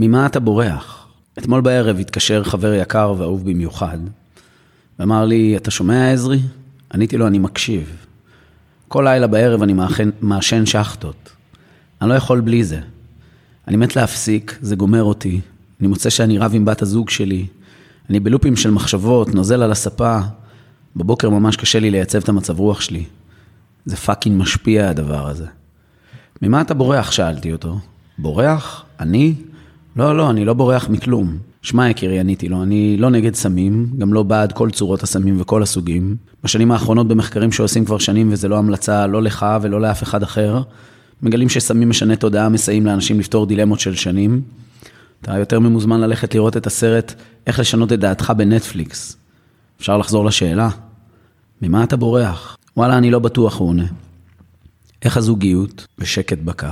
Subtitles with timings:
[0.00, 1.06] ממה אתה בורח?
[1.38, 3.98] אתמול בערב התקשר חבר יקר ואהוב במיוחד,
[4.98, 6.40] ואמר לי, אתה שומע עזרי?
[6.94, 7.96] עניתי לו, אני מקשיב.
[8.88, 9.74] כל לילה בערב אני
[10.20, 11.30] מעשן שחטות.
[12.02, 12.80] אני לא יכול בלי זה.
[13.68, 15.40] אני מת להפסיק, זה גומר אותי.
[15.80, 17.46] אני מוצא שאני רב עם בת הזוג שלי.
[18.10, 20.20] אני בלופים של מחשבות, נוזל על הספה.
[20.96, 23.04] בבוקר ממש קשה לי לייצב את המצב רוח שלי.
[23.84, 25.46] זה fucking משפיע הדבר הזה.
[26.42, 27.10] ממה אתה בורח?
[27.10, 27.78] שאלתי אותו.
[28.18, 28.84] בורח?
[29.00, 29.34] אני?
[29.96, 31.38] לא, לא, אני לא בורח מכלום.
[31.62, 35.62] שמע, יקירי, עניתי לו, אני לא נגד סמים, גם לא בעד כל צורות הסמים וכל
[35.62, 36.16] הסוגים.
[36.44, 40.62] בשנים האחרונות במחקרים שעושים כבר שנים, וזה לא המלצה לא לך ולא לאף אחד אחר,
[41.22, 44.42] מגלים שסמים משנה תודעה, מסייעים לאנשים לפתור דילמות של שנים.
[45.22, 47.14] אתה יותר ממוזמן ללכת לראות את הסרט
[47.46, 49.16] איך לשנות את דעתך בנטפליקס.
[49.80, 50.68] אפשר לחזור לשאלה,
[51.62, 52.56] ממה אתה בורח?
[52.76, 53.86] וואלה, אני לא בטוח, הוא עונה.
[55.02, 55.86] איך הזוגיות?
[55.98, 56.66] בשקט בקו.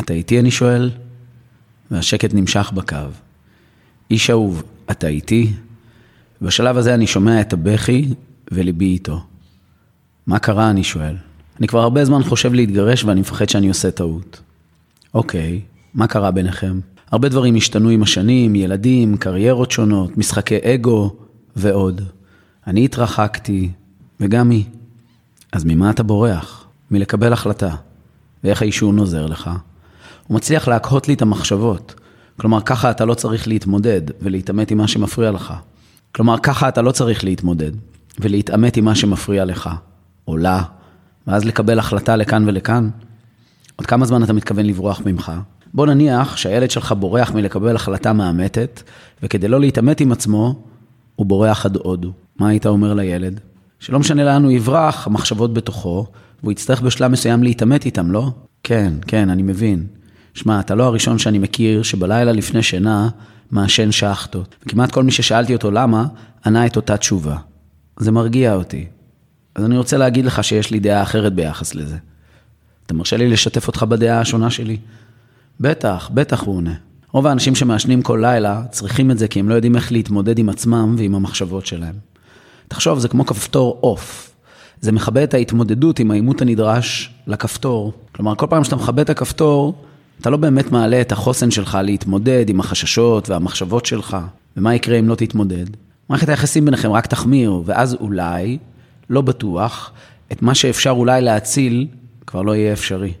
[0.00, 0.90] אתה איתי, אני שואל?
[1.90, 2.96] והשקט נמשך בקו.
[4.10, 5.52] איש אהוב, אתה איתי?
[6.42, 8.14] בשלב הזה אני שומע את הבכי
[8.50, 9.24] וליבי איתו.
[10.26, 11.16] מה קרה, אני שואל.
[11.58, 14.40] אני כבר הרבה זמן חושב להתגרש ואני מפחד שאני עושה טעות.
[15.14, 15.60] אוקיי,
[15.94, 16.80] מה קרה ביניכם?
[17.10, 21.16] הרבה דברים השתנו עם השנים, ילדים, קריירות שונות, משחקי אגו
[21.56, 22.02] ועוד.
[22.66, 23.70] אני התרחקתי,
[24.20, 24.64] וגם היא.
[25.52, 26.66] אז ממה אתה בורח?
[26.90, 27.74] מלקבל החלטה.
[28.44, 29.50] ואיך העישון עוזר לך?
[30.28, 31.94] הוא מצליח להקהות לי את המחשבות.
[32.40, 35.54] כלומר, ככה אתה לא צריך להתמודד ולהתעמת עם מה שמפריע לך.
[36.14, 37.72] כלומר, ככה אתה לא צריך להתמודד
[38.18, 39.70] ולהתעמת עם מה שמפריע לך,
[40.28, 40.62] או לה,
[41.26, 42.90] ואז לקבל החלטה לכאן ולכאן.
[43.76, 45.32] עוד כמה זמן אתה מתכוון לברוח ממך?
[45.74, 48.82] בוא נניח שהילד שלך בורח מלקבל החלטה מאמתת,
[49.22, 50.62] וכדי לא להתעמת עם עצמו,
[51.16, 52.12] הוא בורח עד הודו.
[52.38, 53.40] מה היית אומר לילד?
[53.80, 56.06] שלא משנה לאן הוא יברח, המחשבות בתוכו,
[56.42, 58.30] והוא יצטרך בשלב מסוים להתעמת איתם, לא?
[58.62, 59.86] כן, כן, אני מבין.
[60.38, 63.08] שמע, אתה לא הראשון שאני מכיר שבלילה לפני שינה
[63.50, 64.56] מעשן שחטות.
[64.66, 66.06] וכמעט כל מי ששאלתי אותו למה,
[66.46, 67.36] ענה את אותה תשובה.
[68.00, 68.86] זה מרגיע אותי.
[69.54, 71.96] אז אני רוצה להגיד לך שיש לי דעה אחרת ביחס לזה.
[72.86, 74.76] אתה מרשה לי לשתף אותך בדעה השונה שלי?
[75.60, 76.74] בטח, בטח הוא עונה.
[77.12, 80.48] רוב האנשים שמעשנים כל לילה צריכים את זה כי הם לא יודעים איך להתמודד עם
[80.48, 81.94] עצמם ועם המחשבות שלהם.
[82.68, 84.30] תחשוב, זה כמו כפתור עוף.
[84.80, 87.92] זה מכבה את ההתמודדות עם העימות הנדרש לכפתור.
[88.12, 89.87] כלומר, כל פעם שאתה מכבה את הכפתור,
[90.20, 94.16] אתה לא באמת מעלה את החוסן שלך להתמודד עם החששות והמחשבות שלך.
[94.56, 95.66] ומה יקרה אם לא תתמודד?
[96.08, 98.58] מערכת היחסים ביניכם רק תחמיר, ואז אולי,
[99.10, 99.92] לא בטוח,
[100.32, 101.86] את מה שאפשר אולי להציל,
[102.26, 103.12] כבר לא יהיה אפשרי.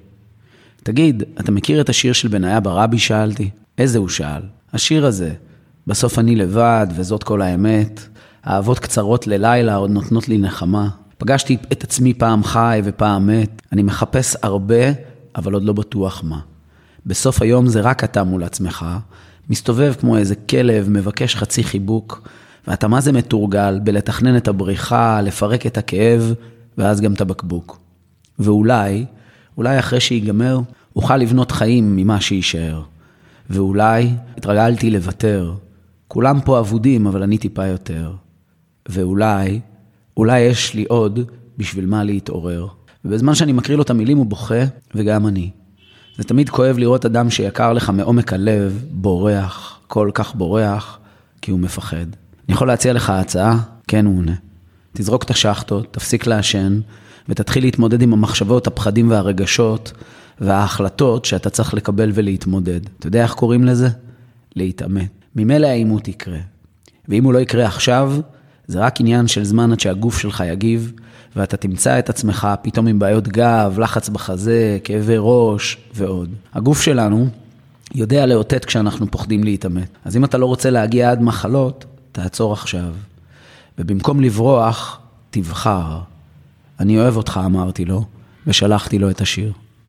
[0.82, 2.98] תגיד, אתה מכיר את השיר של בניה ברבי?
[2.98, 3.50] שאלתי.
[3.78, 4.42] איזה הוא שאל?
[4.72, 5.32] השיר הזה,
[5.86, 8.08] בסוף אני לבד, וזאת כל האמת.
[8.46, 10.88] אהבות קצרות ללילה עוד נותנות לי נחמה.
[11.18, 13.62] פגשתי את עצמי פעם חי ופעם מת.
[13.72, 14.92] אני מחפש הרבה,
[15.36, 16.38] אבל עוד לא בטוח מה.
[17.06, 18.86] בסוף היום זה רק אתה מול עצמך,
[19.50, 22.28] מסתובב כמו איזה כלב, מבקש חצי חיבוק,
[22.68, 26.34] ואתה מה זה מתורגל בלתכנן את הבריחה, לפרק את הכאב,
[26.78, 27.78] ואז גם את הבקבוק.
[28.38, 29.04] ואולי,
[29.56, 30.60] אולי אחרי שיגמר,
[30.96, 32.82] אוכל לבנות חיים ממה שיישאר.
[33.50, 35.54] ואולי התרגלתי לוותר.
[36.08, 38.12] כולם פה אבודים, אבל אני טיפה יותר.
[38.88, 39.60] ואולי,
[40.16, 41.20] אולי יש לי עוד
[41.58, 42.66] בשביל מה להתעורר.
[43.04, 44.64] ובזמן שאני מקריא לו את המילים הוא בוכה,
[44.94, 45.50] וגם אני.
[46.18, 50.98] זה תמיד כואב לראות אדם שיקר לך מעומק הלב, בורח, כל כך בורח,
[51.42, 51.96] כי הוא מפחד.
[51.96, 53.58] אני יכול להציע לך הצעה?
[53.88, 54.34] כן, הוא עונה.
[54.92, 56.80] תזרוק את השחטות, תפסיק לעשן,
[57.28, 59.92] ותתחיל להתמודד עם המחשבות, הפחדים והרגשות,
[60.40, 62.80] וההחלטות שאתה צריך לקבל ולהתמודד.
[62.98, 63.88] אתה יודע איך קוראים לזה?
[64.56, 65.10] להתעמת.
[65.36, 66.38] ממילא העימות יקרה.
[67.08, 68.20] ואם הוא לא יקרה עכשיו,
[68.68, 70.92] זה רק עניין של זמן עד שהגוף שלך יגיב,
[71.36, 76.30] ואתה תמצא את עצמך פתאום עם בעיות גב, לחץ בחזה, כאבי ראש ועוד.
[76.54, 77.28] הגוף שלנו
[77.94, 79.88] יודע לאותת כשאנחנו פוחדים להתעמת.
[80.04, 82.92] אז אם אתה לא רוצה להגיע עד מחלות, תעצור עכשיו.
[83.78, 85.00] ובמקום לברוח,
[85.30, 86.00] תבחר.
[86.80, 88.04] אני אוהב אותך, אמרתי לו,
[88.46, 89.52] ושלחתי לו את השיר.